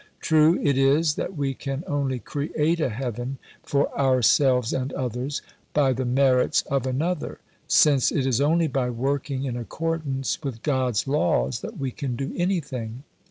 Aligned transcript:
True 0.19 0.57
it 0.63 0.79
is 0.79 1.13
that 1.13 1.37
we 1.37 1.53
can 1.53 1.83
only 1.85 2.17
create 2.17 2.79
a 2.79 2.89
heaven 2.89 3.37
for 3.61 3.95
ourselves 3.95 4.73
and 4.73 4.91
others 4.93 5.43
"by 5.75 5.93
the 5.93 6.05
merits 6.05 6.63
of 6.63 6.87
Another," 6.87 7.37
since 7.67 8.11
it 8.11 8.25
is 8.25 8.41
only 8.41 8.65
by 8.65 8.89
working 8.89 9.43
in 9.45 9.55
accordance 9.55 10.41
with 10.41 10.63
God's 10.63 11.07
Laws 11.07 11.59
that 11.59 11.77
we 11.77 11.91
can 11.91 12.15
do 12.15 12.33
anything. 12.35 13.03